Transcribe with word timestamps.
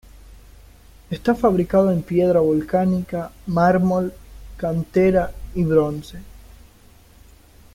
Está 1.11 1.35
fabricado 1.35 1.91
en 1.91 2.01
piedra 2.01 2.39
volcánica, 2.39 3.31
mármol, 3.45 4.11
cantera 4.57 5.31
y 5.53 5.63
bronce. 5.63 6.23